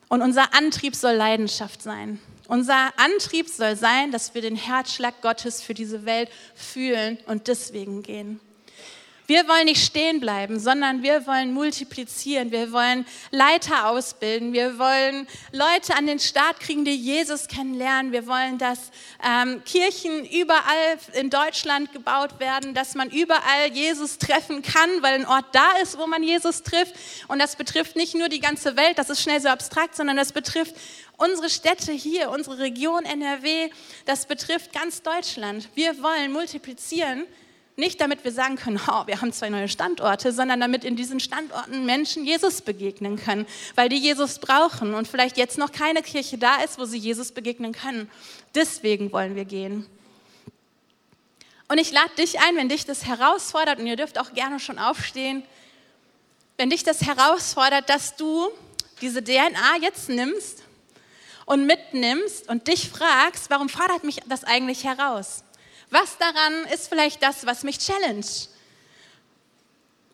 [0.09, 2.21] Und unser Antrieb soll Leidenschaft sein.
[2.49, 8.03] Unser Antrieb soll sein, dass wir den Herzschlag Gottes für diese Welt fühlen und deswegen
[8.03, 8.41] gehen.
[9.33, 12.51] Wir wollen nicht stehen bleiben, sondern wir wollen multiplizieren.
[12.53, 14.53] Wir wollen Leiter ausbilden.
[14.53, 18.13] Wir wollen Leute an den Start kriegen, die Jesus kennenlernen.
[18.13, 18.91] Wir wollen, dass
[19.27, 25.27] ähm, Kirchen überall in Deutschland gebaut werden, dass man überall Jesus treffen kann, weil ein
[25.27, 26.95] Ort da ist, wo man Jesus trifft.
[27.29, 30.33] Und das betrifft nicht nur die ganze Welt, das ist schnell so abstrakt, sondern das
[30.33, 30.75] betrifft
[31.17, 33.71] unsere Städte hier, unsere Region NRW,
[34.05, 35.71] das betrifft ganz Deutschland.
[35.75, 37.25] Wir wollen multiplizieren
[37.77, 41.21] nicht damit wir sagen können, oh, wir haben zwei neue Standorte, sondern damit in diesen
[41.21, 46.39] Standorten Menschen Jesus begegnen können, weil die Jesus brauchen und vielleicht jetzt noch keine Kirche
[46.39, 48.11] da ist, wo sie Jesus begegnen können.
[48.55, 49.87] Deswegen wollen wir gehen.
[51.69, 54.79] Und ich lade dich ein, wenn dich das herausfordert, und ihr dürft auch gerne schon
[54.79, 55.43] aufstehen,
[56.59, 58.51] wenn dich das herausfordert, dass du
[59.01, 60.63] diese DNA jetzt nimmst
[61.47, 65.45] und mitnimmst und dich fragst, warum fordert mich das eigentlich heraus?
[65.93, 68.25] Was daran ist vielleicht das, was mich challenge?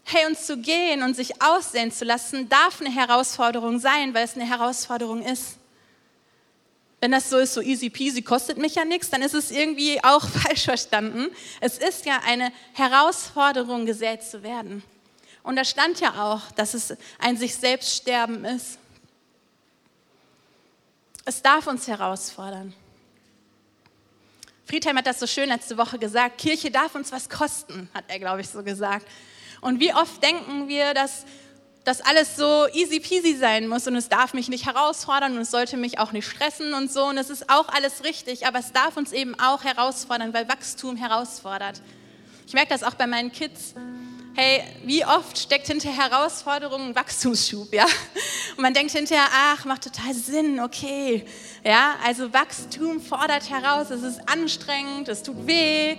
[0.03, 4.35] Hey, uns zu gehen und sich aussehen zu lassen, darf eine Herausforderung sein, weil es
[4.35, 5.57] eine Herausforderung ist.
[7.01, 10.03] wenn das so ist, so easy peasy, kostet mich ja nichts, dann ist es irgendwie
[10.03, 11.29] auch falsch verstanden.
[11.61, 14.83] Es ist ja eine Herausforderung, gesät zu werden.
[15.45, 18.81] Und da stand ja auch, dass es ein sich selbst sterben ist.
[21.25, 22.75] Es darf uns herausfordern.
[24.69, 28.19] Friedhelm hat das so schön letzte Woche gesagt, Kirche darf uns was kosten, hat er,
[28.19, 29.07] glaube ich, so gesagt.
[29.63, 31.25] Und wie oft denken wir, dass
[31.85, 35.51] das alles so easy peasy sein muss und es darf mich nicht herausfordern und es
[35.51, 37.07] sollte mich auch nicht stressen und so.
[37.07, 40.97] Und es ist auch alles richtig, aber es darf uns eben auch herausfordern, weil Wachstum
[40.97, 41.81] herausfordert.
[42.47, 43.75] Ich merke das auch bei meinen Kids.
[44.41, 47.87] Hey, wie oft steckt hinter Herausforderungen Wachstumsschub, ja?
[48.57, 51.25] Und man denkt hinterher, ach, macht total Sinn, okay.
[51.65, 55.97] Ja, also Wachstum fordert heraus, es ist anstrengend, es tut weh, äh,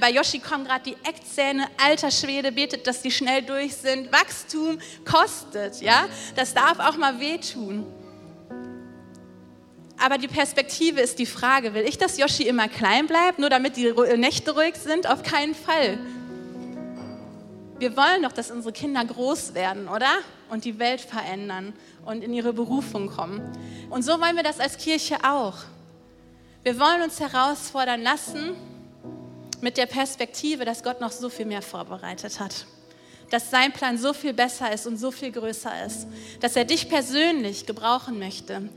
[0.00, 1.68] bei Yoshi kommen gerade die Eckzähne.
[1.76, 4.10] Alter Schwede, betet, dass die schnell durch sind.
[4.10, 6.08] Wachstum kostet, ja?
[6.36, 7.84] Das darf auch mal wehtun.
[9.98, 13.76] Aber die Perspektive ist die Frage, will ich, dass Yoshi immer klein bleibt, nur damit
[13.76, 15.06] die Nächte ruhig sind?
[15.06, 15.98] Auf keinen Fall.
[17.78, 20.10] Wir wollen doch, dass unsere Kinder groß werden, oder?
[20.50, 21.72] Und die Welt verändern
[22.04, 23.40] und in ihre Berufung kommen.
[23.88, 25.54] Und so wollen wir das als Kirche auch.
[26.64, 28.56] Wir wollen uns herausfordern lassen,
[29.60, 32.66] mit der Perspektive, dass Gott noch so viel mehr vorbereitet hat.
[33.30, 36.06] Dass sein Plan so viel besser ist und so viel größer ist.
[36.40, 38.68] Dass er dich persönlich gebrauchen möchte,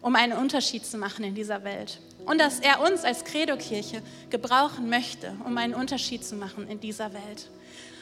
[0.00, 2.00] um einen Unterschied zu machen in dieser Welt.
[2.24, 7.12] Und dass er uns als Credo-Kirche gebrauchen möchte, um einen Unterschied zu machen in dieser
[7.12, 7.48] Welt.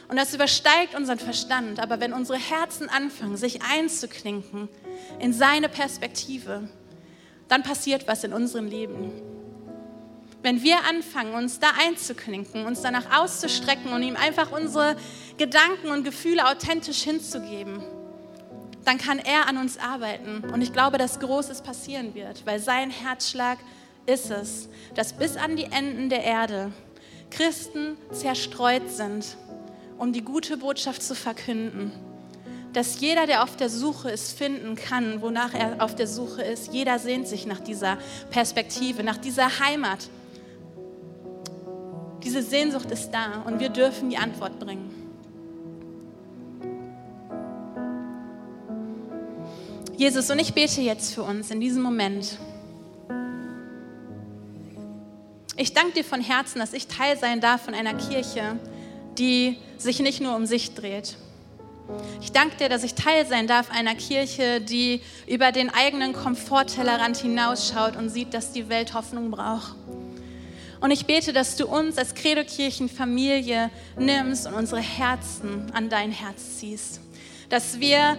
[0.08, 1.80] Und das übersteigt unseren Verstand.
[1.80, 4.68] Aber wenn unsere Herzen anfangen, sich einzuklinken
[5.18, 6.68] in seine Perspektive,
[7.48, 9.12] dann passiert was in unserem Leben.
[10.42, 14.96] Wenn wir anfangen, uns da einzuklinken, uns danach auszustrecken und ihm einfach unsere
[15.38, 17.82] Gedanken und Gefühle authentisch hinzugeben,
[18.84, 20.44] dann kann er an uns arbeiten.
[20.52, 23.58] Und ich glaube, dass Großes passieren wird, weil sein Herzschlag
[24.06, 26.70] ist es, dass bis an die Enden der Erde
[27.30, 29.36] Christen zerstreut sind,
[29.98, 31.92] um die gute Botschaft zu verkünden.
[32.72, 36.72] Dass jeder, der auf der Suche ist, finden kann, wonach er auf der Suche ist.
[36.72, 37.96] Jeder sehnt sich nach dieser
[38.30, 40.08] Perspektive, nach dieser Heimat,
[42.26, 44.90] diese Sehnsucht ist da und wir dürfen die Antwort bringen.
[49.96, 52.36] Jesus, und ich bete jetzt für uns in diesem Moment.
[55.56, 58.58] Ich danke dir von Herzen, dass ich Teil sein darf von einer Kirche,
[59.18, 61.16] die sich nicht nur um sich dreht.
[62.20, 67.16] Ich danke dir, dass ich Teil sein darf einer Kirche, die über den eigenen Komforttellerrand
[67.16, 69.74] hinausschaut und sieht, dass die Welt Hoffnung braucht.
[70.80, 76.58] Und ich bete, dass du uns als Credo-Kirchen-Familie nimmst und unsere Herzen an dein Herz
[76.58, 77.00] ziehst.
[77.48, 78.16] Dass wir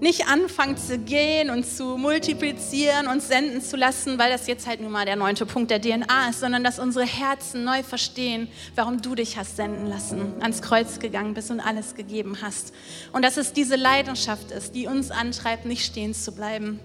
[0.00, 4.80] nicht anfangen zu gehen und zu multiplizieren und senden zu lassen, weil das jetzt halt
[4.80, 9.02] nun mal der neunte Punkt der DNA ist, sondern dass unsere Herzen neu verstehen, warum
[9.02, 12.72] du dich hast senden lassen, ans Kreuz gegangen bist und alles gegeben hast.
[13.12, 16.80] Und dass es diese Leidenschaft ist, die uns antreibt, nicht stehen zu bleiben,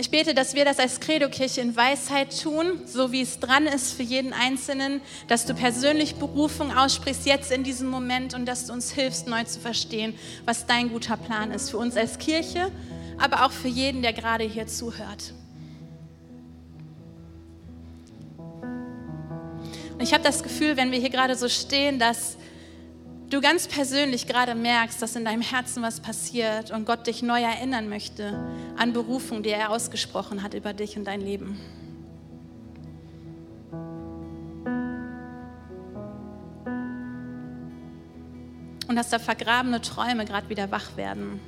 [0.00, 3.92] Ich bete, dass wir das als Credo-Kirche in Weisheit tun, so wie es dran ist
[3.92, 8.72] für jeden Einzelnen, dass du persönlich Berufung aussprichst jetzt in diesem Moment und dass du
[8.72, 10.14] uns hilfst, neu zu verstehen,
[10.46, 12.72] was dein guter Plan ist für uns als Kirche,
[13.18, 15.34] aber auch für jeden, der gerade hier zuhört.
[19.92, 22.38] Und ich habe das Gefühl, wenn wir hier gerade so stehen, dass
[23.30, 27.40] du ganz persönlich gerade merkst, dass in deinem Herzen was passiert und Gott dich neu
[27.40, 28.38] erinnern möchte
[28.76, 31.58] an Berufung, die er ausgesprochen hat über dich und dein Leben.
[38.88, 41.38] Und dass da vergrabene Träume gerade wieder wach werden.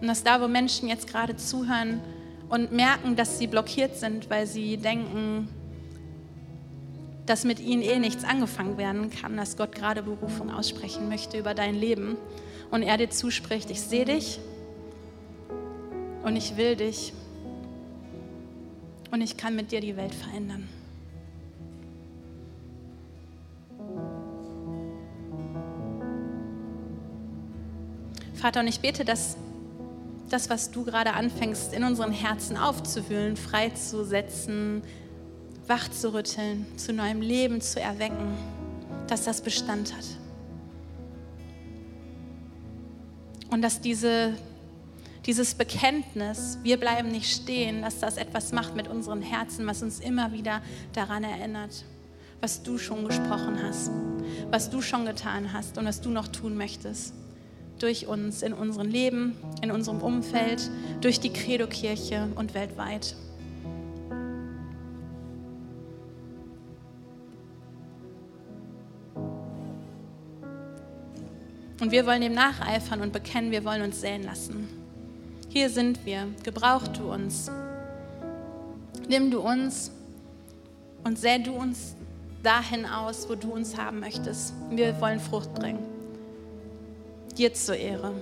[0.00, 2.00] Und dass da, wo Menschen jetzt gerade zuhören,
[2.48, 5.48] und merken, dass sie blockiert sind, weil sie denken,
[7.26, 11.54] dass mit ihnen eh nichts angefangen werden kann, dass Gott gerade Berufung aussprechen möchte über
[11.54, 12.16] dein Leben
[12.70, 14.40] und er dir zuspricht, ich sehe dich
[16.22, 17.12] und ich will dich
[19.10, 20.68] und ich kann mit dir die Welt verändern.
[28.34, 29.36] Vater, und ich bete, dass
[30.28, 34.82] das, was du gerade anfängst, in unseren Herzen aufzuwühlen, freizusetzen,
[35.66, 38.36] wach zu rütteln, zu neuem Leben zu erwecken,
[39.06, 40.04] dass das Bestand hat.
[43.50, 44.34] Und dass diese,
[45.26, 50.00] dieses Bekenntnis, wir bleiben nicht stehen, dass das etwas macht mit unseren Herzen, was uns
[50.00, 50.62] immer wieder
[50.92, 51.84] daran erinnert,
[52.40, 53.90] was du schon gesprochen hast,
[54.50, 57.14] was du schon getan hast und was du noch tun möchtest.
[57.78, 63.14] Durch uns, in unserem Leben, in unserem Umfeld, durch die Credo-Kirche und weltweit.
[71.80, 74.68] Und wir wollen dem nacheifern und bekennen, wir wollen uns säen lassen.
[75.48, 77.50] Hier sind wir, gebrauch du uns.
[79.08, 79.92] Nimm du uns
[81.04, 81.94] und säh du uns
[82.42, 84.52] dahin aus, wo du uns haben möchtest.
[84.70, 85.97] Wir wollen Frucht bringen.
[87.38, 88.12] Dir zur Ehre.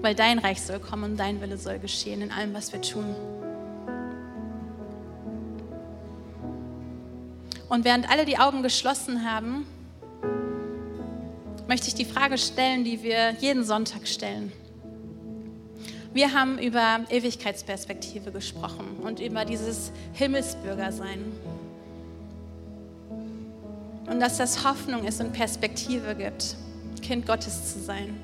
[0.00, 3.14] Weil dein Reich soll kommen und dein Wille soll geschehen in allem, was wir tun.
[7.68, 9.66] Und während alle die Augen geschlossen haben,
[11.66, 14.52] möchte ich die Frage stellen, die wir jeden Sonntag stellen.
[16.12, 21.24] Wir haben über Ewigkeitsperspektive gesprochen und über dieses Himmelsbürgersein.
[24.06, 26.56] Und dass das Hoffnung ist und Perspektive gibt,
[27.02, 28.18] Kind Gottes zu sein.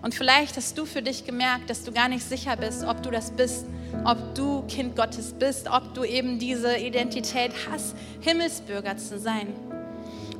[0.00, 3.10] Und vielleicht hast du für dich gemerkt, dass du gar nicht sicher bist, ob du
[3.10, 3.66] das bist,
[4.04, 9.48] ob du Kind Gottes bist, ob du eben diese Identität hast, Himmelsbürger zu sein.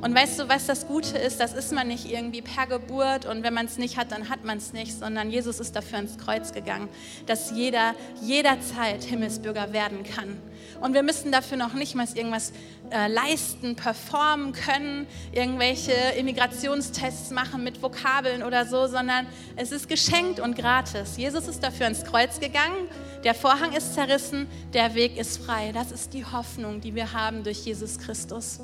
[0.01, 1.41] Und weißt du, was das Gute ist?
[1.41, 4.45] Das ist man nicht irgendwie per Geburt und wenn man es nicht hat, dann hat
[4.45, 6.87] man es nicht, sondern Jesus ist dafür ins Kreuz gegangen,
[7.25, 10.37] dass jeder jederzeit Himmelsbürger werden kann.
[10.79, 12.53] Und wir müssen dafür noch nicht mal irgendwas
[12.91, 20.39] äh, leisten, performen können, irgendwelche Immigrationstests machen mit Vokabeln oder so, sondern es ist geschenkt
[20.39, 21.17] und gratis.
[21.17, 22.87] Jesus ist dafür ins Kreuz gegangen,
[23.25, 25.71] der Vorhang ist zerrissen, der Weg ist frei.
[25.73, 28.61] Das ist die Hoffnung, die wir haben durch Jesus Christus.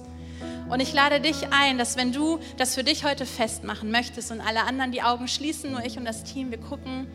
[0.69, 4.41] Und ich lade dich ein, dass wenn du das für dich heute festmachen möchtest und
[4.41, 7.07] alle anderen die Augen schließen, nur ich und das Team, wir gucken,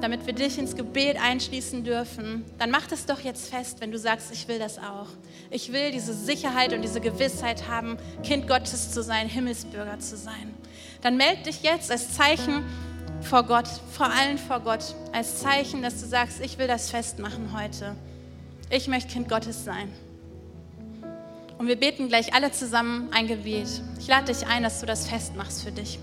[0.00, 3.98] damit wir dich ins Gebet einschließen dürfen, dann mach das doch jetzt fest, wenn du
[3.98, 5.08] sagst, ich will das auch.
[5.50, 10.54] Ich will diese Sicherheit und diese Gewissheit haben, Kind Gottes zu sein, Himmelsbürger zu sein.
[11.02, 12.64] Dann melde dich jetzt als Zeichen
[13.20, 17.52] vor Gott, vor allen vor Gott, als Zeichen, dass du sagst, ich will das festmachen
[17.54, 17.94] heute.
[18.70, 19.90] Ich möchte Kind Gottes sein.
[21.60, 23.68] Und wir beten gleich alle zusammen ein Gebet.
[23.98, 25.98] Ich lade dich ein, dass du das festmachst für dich.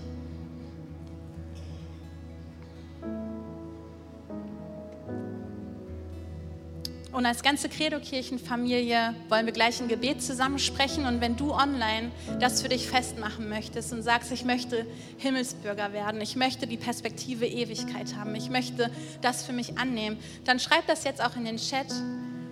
[7.10, 11.06] Und als ganze Credo-Kirchenfamilie wollen wir gleich ein Gebet zusammen sprechen.
[11.06, 16.20] Und wenn du online das für dich festmachen möchtest und sagst, ich möchte Himmelsbürger werden,
[16.20, 18.92] ich möchte die Perspektive Ewigkeit haben, ich möchte
[19.22, 21.88] das für mich annehmen, dann schreib das jetzt auch in den Chat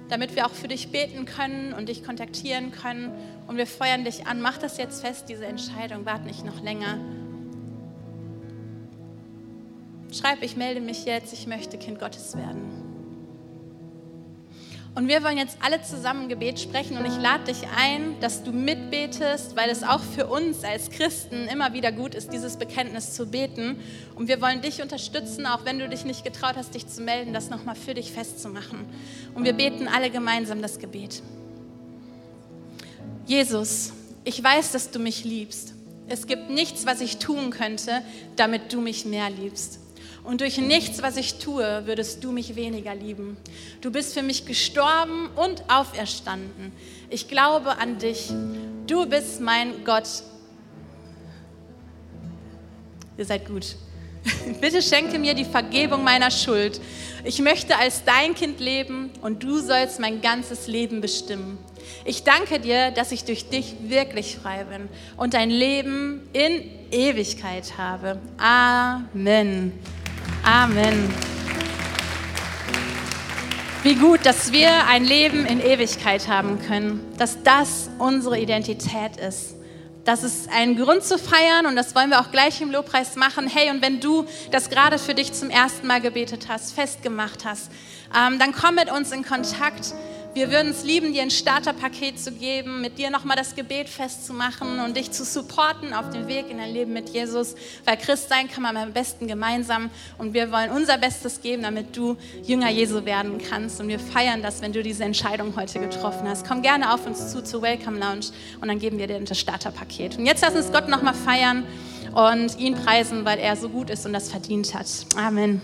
[0.09, 3.13] damit wir auch für dich beten können und dich kontaktieren können.
[3.47, 4.41] Und wir feuern dich an.
[4.41, 6.07] Mach das jetzt fest, diese Entscheidung.
[6.07, 6.99] Wart nicht noch länger.
[10.13, 12.86] Schreib, ich melde mich jetzt, ich möchte Kind Gottes werden.
[14.97, 18.51] Und wir wollen jetzt alle zusammen Gebet sprechen und ich lade dich ein, dass du
[18.51, 23.27] mitbetest, weil es auch für uns als Christen immer wieder gut ist, dieses Bekenntnis zu
[23.27, 23.79] beten.
[24.15, 27.35] Und wir wollen dich unterstützen, auch wenn du dich nicht getraut hast, dich zu melden,
[27.35, 28.87] das nochmal für dich festzumachen.
[29.35, 31.23] Und wir beten alle gemeinsam das Gebet.
[33.27, 33.93] Jesus,
[34.25, 35.75] ich weiß, dass du mich liebst.
[36.09, 38.01] Es gibt nichts, was ich tun könnte,
[38.37, 39.79] damit du mich mehr liebst.
[40.27, 43.37] Und durch nichts, was ich tue, würdest du mich weniger lieben.
[43.81, 46.73] Du bist für mich gestorben und auferstanden.
[47.09, 48.33] Ich glaube an dich.
[48.89, 50.09] Du bist mein Gott.
[53.17, 53.77] Ihr seid gut.
[54.61, 56.81] Bitte schenke mir die Vergebung meiner Schuld.
[57.23, 61.57] Ich möchte als dein Kind leben und du sollst mein ganzes Leben bestimmen.
[62.05, 67.79] Ich danke dir, dass ich durch dich wirklich frei bin und ein Leben in Ewigkeit
[67.79, 68.19] habe.
[68.39, 69.73] Amen.
[70.47, 71.13] Amen.
[73.83, 79.57] Wie gut, dass wir ein Leben in Ewigkeit haben können, dass das unsere Identität ist.
[80.05, 83.49] Das ist ein Grund zu feiern und das wollen wir auch gleich im Lobpreis machen.
[83.49, 87.73] Hey, und wenn du das gerade für dich zum ersten Mal gebetet hast, festgemacht hast,
[88.17, 89.95] ähm, dann komm mit uns in Kontakt.
[90.37, 94.81] Wir würden es lieben, dir ein Starterpaket zu geben, mit dir nochmal das Gebet festzumachen
[94.81, 97.55] und dich zu supporten auf dem Weg in dein Leben mit Jesus.
[97.87, 99.89] Weil Christ sein kann man am besten gemeinsam
[100.19, 103.81] und wir wollen unser Bestes geben, damit du Jünger Jesu werden kannst.
[103.81, 106.47] Und wir feiern das, wenn du diese Entscheidung heute getroffen hast.
[106.47, 108.27] Komm gerne auf uns zu zur Welcome Lounge
[108.61, 110.19] und dann geben wir dir das Starterpaket.
[110.19, 111.65] Und jetzt lass uns Gott nochmal feiern
[112.13, 114.87] und ihn preisen, weil er so gut ist und das verdient hat.
[115.17, 115.63] Amen.